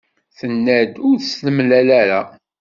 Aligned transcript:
Tenna-d 0.37 0.93
ur 1.09 1.15
t-temlal 1.19 1.89
ara. 2.01 2.21